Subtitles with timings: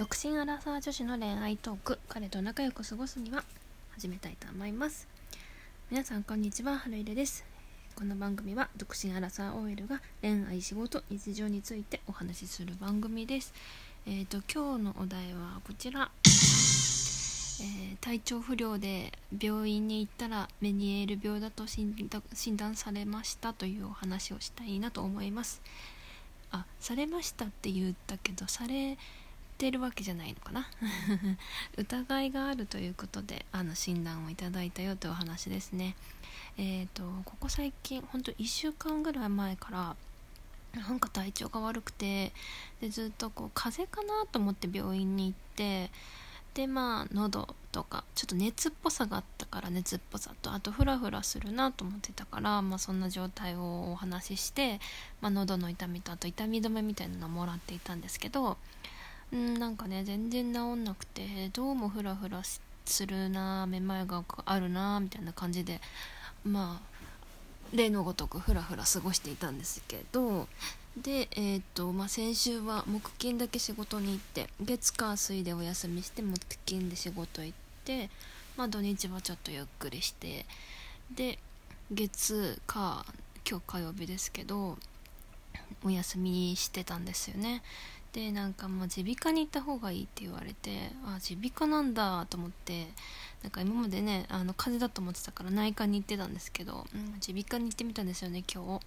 [0.00, 1.98] 独身アラサー女子の恋愛トーク。
[2.08, 3.44] 彼と仲良く過ごすには
[3.90, 5.06] 始めたいと思います。
[5.90, 7.44] 皆さんこんにちは春入です。
[7.94, 13.52] この番組は独身アラサー OL が恋愛仕事日常についてお話しする番組です。
[14.06, 16.10] えっ、ー、と今日のお題はこちら。
[16.22, 21.94] えー、体調不良で病院に行ったらメニエール病だと診
[22.56, 25.60] 断されましたというお話をしたいなと思います。
[26.52, 28.96] あされましたって言ったけどされ
[29.60, 30.66] てるわけじゃないのかな。
[31.76, 35.94] 疑いがあるということであの診断をいただいたよというお話ですね。
[36.56, 39.96] えっ、ー、とここ最近ほんと1週間ぐらい前から
[40.80, 42.32] なんか体調が悪くて
[42.80, 45.90] でずっとこう風邪かなと思って病院に行って
[46.54, 54.80] でまあ喉とかちょっと熱っぽさがあったから熱っぽさとあとフラフラするなと思ってたから、まあ、そんな状態をお話しして、
[55.20, 58.56] まあ、喉の痛みとあと痛み止めみたいなのをもらっていたんですけど
[59.36, 62.42] んなんかね全然治んなくてどうもフラフラ
[62.84, 65.80] するなめまいがあるなみたいな感じで
[66.44, 66.90] まあ
[67.72, 70.48] 例のごとくフラフラ過ごしていたんですけど
[70.96, 78.10] で、えーとまあ、先週は木金だけ仕事に行って月火水でお休みして木金で仕事行って、
[78.56, 80.46] まあ、土日はちょっとゆっくりして
[81.14, 81.38] で
[81.92, 83.04] 月火
[83.48, 84.78] 今日火曜日ですけど
[85.84, 87.62] お休みしてたんですよね。
[88.12, 92.88] でなんかもう耳鼻科に行った方がいいって言われてあ耳鼻科なんだと思って
[93.42, 96.86] なんか今までねあの風邪だと思ってたから内科に行ってたんですけど、
[97.26, 98.84] 耳鼻科に行ってみたんですよね今日。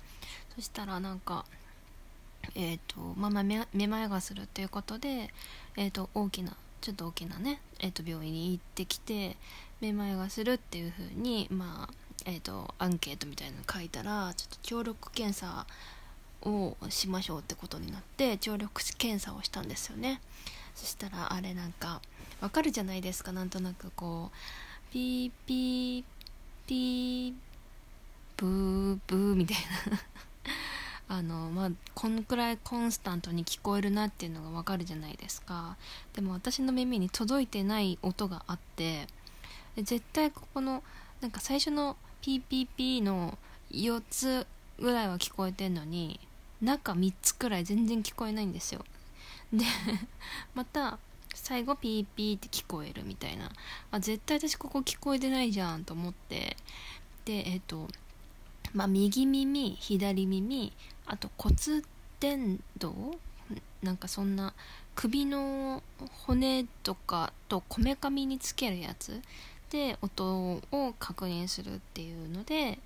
[0.56, 1.46] そしたらなんか
[2.56, 5.34] えっ、ー、とまあまあめまいがするっていうことで、
[5.78, 9.38] えーと、大きなちょっと大きなね、えーと、病院に行ってきて
[9.82, 11.94] めまいがするっていう風にまあ
[12.26, 15.66] えーと、アンケートみたいなの書いたらちょっと聴力検査
[16.46, 20.22] をしましょうってことになって聴力検査をしたんですよね。
[20.76, 22.02] そしたらあれなんか
[22.42, 26.04] わかるじゃないですかなんとなくこうピーピー
[26.68, 27.34] ピー
[28.38, 29.58] ブーブーみたい
[29.90, 30.00] な。
[31.16, 35.78] あのまあこのくらいコンスタントに聞こえるなっていうのがわかるじゃないですか。
[36.14, 39.08] でも私の耳に届いてない音があって
[39.76, 40.84] 絶対ここの
[41.22, 43.38] なんか最初の PPP の
[43.72, 44.48] 4つ
[44.80, 46.20] ぐらいは聞こえてんのに
[46.64, 48.84] 中3つくらい全然聞こえないんですよ。
[49.52, 49.66] で
[50.56, 50.98] また
[51.36, 53.52] 最後ピーピーって聞こえるみたいな。
[53.92, 56.56] あ絶対私ここ聞こえてないじゃんと思って。
[57.26, 57.88] でえっ、ー、と
[58.74, 60.74] まあ右耳左耳
[61.06, 61.56] あと骨
[62.20, 63.18] 伝導？
[63.82, 64.54] なんかそんな
[64.96, 65.84] 首の
[66.26, 69.22] 骨とかとこめかみにつけるやつ？
[69.70, 72.80] で音を確認するっていうので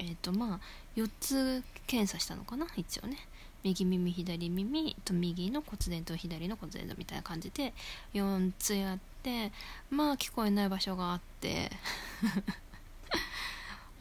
[0.00, 0.60] えっ、ー、とまあ
[0.96, 2.66] 4つ検査したのかな？
[2.76, 3.18] 一応ね。
[3.62, 7.74] 右耳左耳と右の骨伝と左の骨伝導みたいな感じで
[8.14, 9.52] 4つやって
[9.90, 11.70] まあ聞こえない場所があって。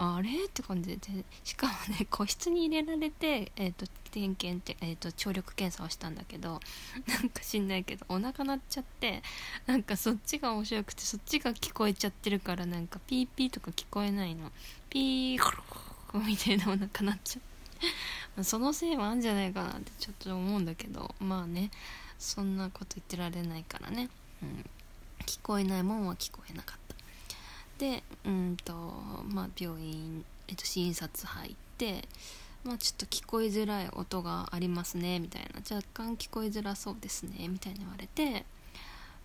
[0.02, 0.46] あれ？
[0.46, 1.26] って感じで。
[1.44, 6.62] しかもね個室に入れられて、えーと、点検って、えーと、聴力検査をしたんだけど
[7.06, 9.22] なんか知んないけどお腹鳴っちゃって
[9.66, 14.54] なんかそっちが面白くてそっちが聞こえちゃってるからなんかピーピーとか聞こえないの。
[14.90, 15.40] ピー
[16.18, 17.42] みたいなお腹鳴っちゃっ
[18.36, 21.14] て そのせいもあるんじゃないかなってちょっと思うんだけど。
[21.20, 21.72] まあね
[22.20, 24.09] そんなこと言ってられないからね、
[24.44, 24.66] うん、
[25.25, 26.96] 聞こえないもんは聞こえなかった。
[27.78, 28.74] でうんと
[29.25, 32.08] まあ病院、えっと、診察入って
[32.66, 35.62] まあちょっと聞こえづらい音がありますねみたいな。
[35.76, 38.46] 若干聞こえづらそうですねみたいに言われて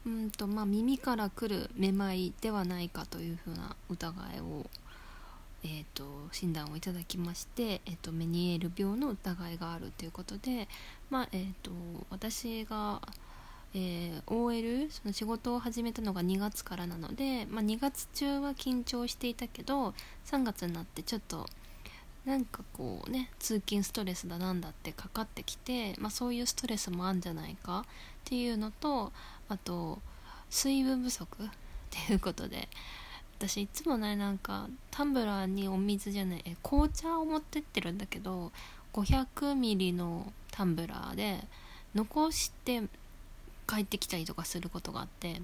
[0.07, 4.67] うんとまあ耳から来るめまいではないかというふうな疑いを
[5.65, 10.69] えーと、診断をいただきまして、えーと、メニエール病の疑いがあるということで、
[11.11, 11.71] まあえーと
[12.11, 13.01] 私が
[13.77, 19.95] えー、OL その仕事を始めたのが2月からなので、まあ、2月中は緊張していたけど
[20.27, 21.47] 3月になってちょっと
[22.25, 27.85] なんかこうね通勤ストレスだなんだってかかってきて、まあ、そういうストレスもあるんじゃないかっ
[28.25, 29.13] ていうのと
[29.49, 29.99] あと
[30.49, 31.47] 水分不足っ
[31.91, 32.69] ていうことで
[33.47, 38.53] 私いつもねなんかタンブラーにお水じゃないえ紅茶を持ってってるんだけど
[38.95, 41.41] 500ミリのタンブラーで
[41.95, 42.83] 残して
[43.67, 45.43] 帰ってきたりとかすることがあって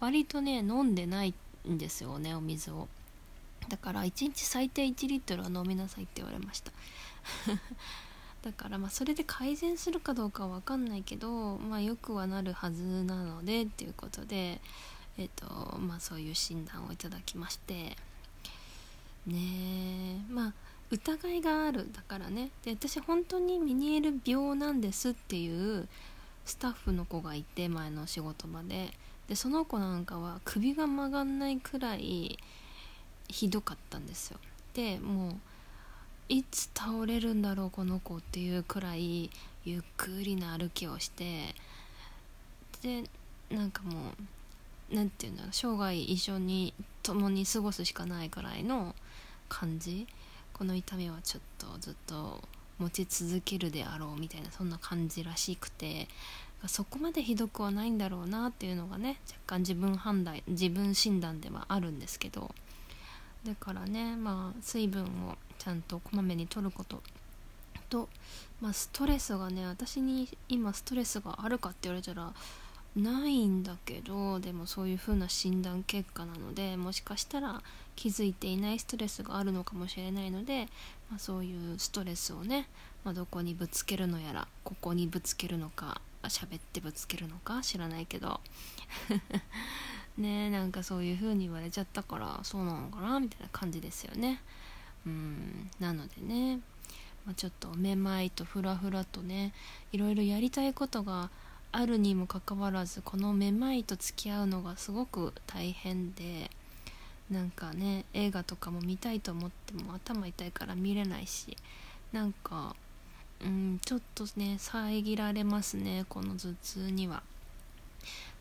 [0.00, 1.34] 割とね飲んでない
[1.68, 2.88] んですよねお水を。
[3.68, 6.72] だから1日最低1リットルは飲みなさいって言われました。
[8.42, 14.60] だからまあそれで改善するかどうかは分かんないけどまあよくはなるはずなのでっていうことで
[15.18, 17.96] え、ー、とまあそういう診断をいただきまして。
[19.26, 20.52] ねまあ
[20.90, 22.50] 疑いがあるだからね。
[22.64, 25.88] で私本当にミニエル病なんですっていう
[26.44, 28.92] スタッフの子がいて前の仕事場で。
[29.28, 32.38] でその子なんかは首が曲がんないくらい
[33.28, 34.38] ひどかったんですよ。
[34.74, 35.34] でもう
[36.28, 39.30] いつ倒れるんだろうこの子っていうくらい
[39.64, 41.54] ゆっくりな歩きをして。
[42.82, 43.10] で
[43.50, 44.12] なんかもう
[44.90, 48.94] 何て言うんだろう生涯一緒に共に過ごすしかないくらいの
[49.48, 50.06] 感じ。
[50.52, 52.42] この痛みはちょっとずっと
[52.78, 56.08] 持ち続けるであろうみたいなそんな感じらしくて。
[56.68, 62.54] そこまでひどくはないんだろうなっていうのがね若干自分判断自分診断ではあるんですけど。
[63.44, 67.02] だからねまあ水分をちゃんとこまめにとること。
[67.88, 68.08] と、
[68.60, 72.32] まあ、ストレスがね私に今ストレスがあるかって言われたら
[72.96, 77.62] ないんだけどでもそういう風な診断結果なのでもしかしたら
[77.94, 80.66] 気づいていないストレスがあるのかもしれないので、
[81.10, 82.68] まあ、そういうストレスをね、
[83.04, 88.40] まあ、どこにぶつけるのやらここにぶつけるのか喋ってぶつけるのか知らないけど。
[90.18, 94.40] ねなんかそういう風に言われちゃったからそうなのかなみたいな感じですよね。
[95.06, 96.60] うんなのでね、
[97.26, 99.52] まあ、ちょっとめまいとフラフラとね
[99.92, 101.30] いろいろやりたいことが
[101.78, 106.50] あるにもかかわらずこのめまいと付き合うのがすごく大変で
[107.30, 111.54] なんかね映画とかも見たいと思っても頭痛いから見れないし
[112.14, 112.74] なんか
[113.44, 117.22] うんちょっとね遮られますねこの頭痛には。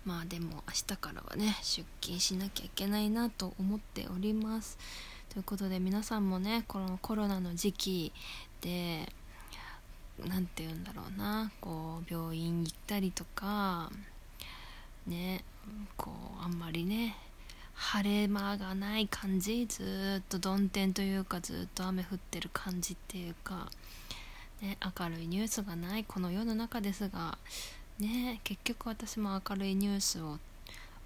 [0.05, 4.77] まあでも明日からはね出勤しなきゃいけないなと思っております。
[5.27, 8.13] ということで皆さんもねこのコロナの時期
[8.61, 9.11] で
[10.23, 11.51] 何て言うんだろうな。
[11.59, 13.91] こう病院行ったりとか
[15.07, 15.43] ね
[15.97, 17.15] こうあんまりね
[17.75, 19.65] 晴れ間がない感じ。
[19.67, 23.69] ずっと曇天というかずっと雨降ってる感じっていうか、
[24.61, 26.05] ね、明るいニュースがない。
[26.05, 27.37] この世の中ですが、
[27.99, 30.39] ね、結局私も明るいニュースを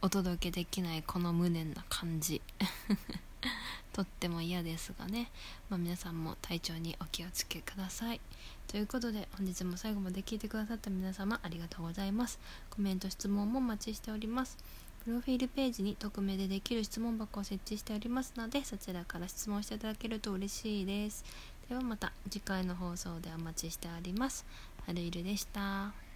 [0.02, 1.02] お届けできない。
[1.02, 2.42] この無念な感じ。
[3.92, 5.32] とっても嫌ですがね、
[5.70, 8.22] まあ、皆さんも体調にお気をつけください。
[8.70, 12.40] ということで本日も最後まで聞いてくださった皆様ありがとうございます。
[12.70, 14.58] コメント質問もお待ちしております。
[15.04, 21.26] プロフィールページに匿名でできる質問箱を設置しておりますのでそちらから質問していただけると嬉しいです。
[21.68, 24.46] ではまた次回の放送でお待ちしております。
[24.86, 26.09] はるいるでした。